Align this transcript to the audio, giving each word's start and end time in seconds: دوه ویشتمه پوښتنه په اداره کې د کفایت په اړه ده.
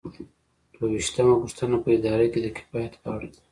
دوه 0.73 0.87
ویشتمه 0.93 1.35
پوښتنه 1.41 1.75
په 1.83 1.89
اداره 1.97 2.25
کې 2.33 2.39
د 2.43 2.47
کفایت 2.57 2.93
په 3.01 3.07
اړه 3.15 3.27
ده. 3.33 3.39